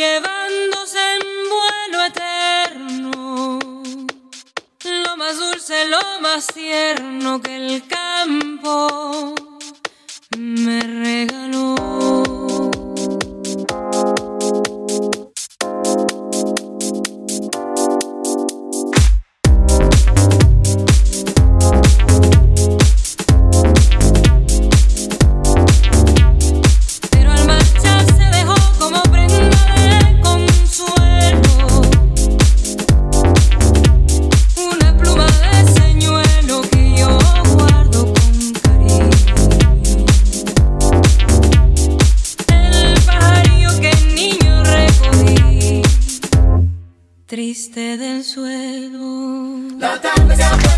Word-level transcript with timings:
llevándose 0.00 0.98
en 1.16 1.22
vuelo 1.50 2.04
eterno. 2.06 3.58
Lo 5.04 5.16
más 5.18 5.38
dulce, 5.38 5.84
lo 5.88 6.20
más 6.22 6.46
tierno 6.46 7.42
que 7.42 7.54
el 7.54 7.86
down. 50.40 50.69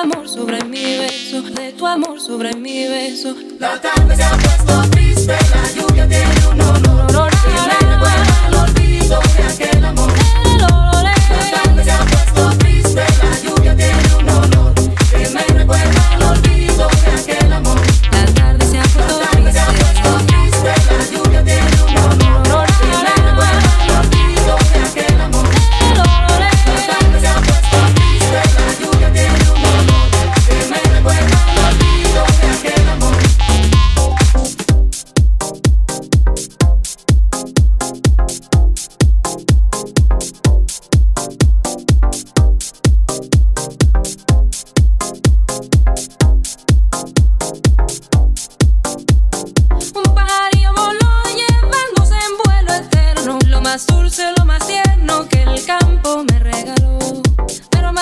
amor 0.00 0.28
sobre 0.28 0.64
mi 0.64 0.98
beso, 0.98 1.42
de 1.42 1.72
tu 1.72 1.86
amor 1.86 2.20
sobre 2.20 2.54
mi 2.54 2.88
beso. 2.88 3.36
La 3.58 3.78
tarde 3.80 4.16
se 4.16 4.22
ha 4.22 4.30
puesto 4.30 4.90
triste, 4.90 5.36
la 5.54 5.72
lluvia 5.72 6.08
tiene 6.08 6.39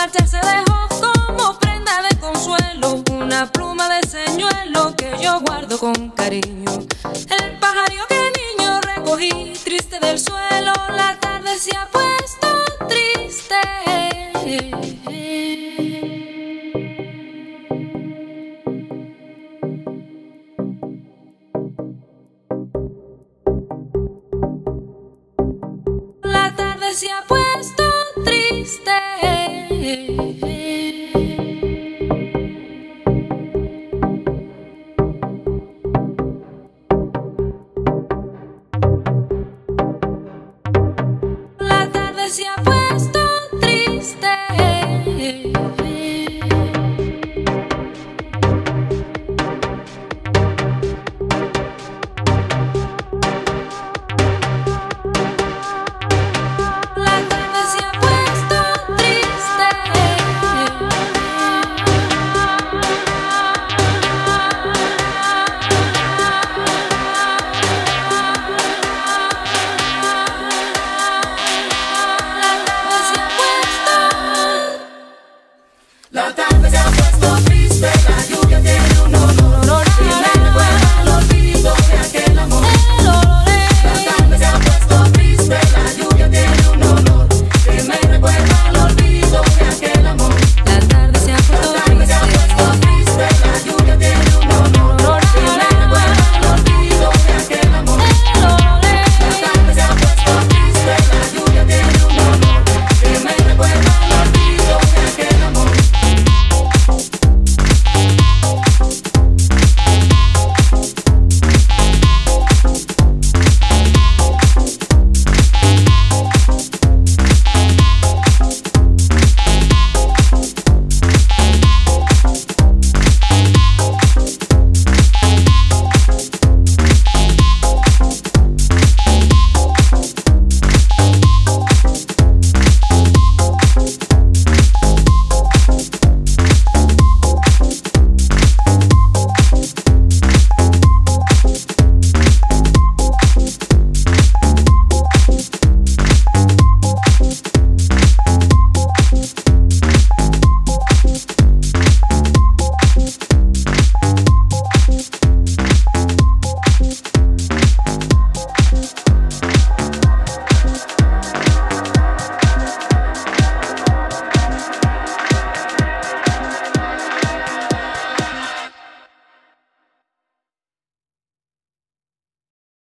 left 0.09 0.21
and 0.21 0.29
still 0.29 0.68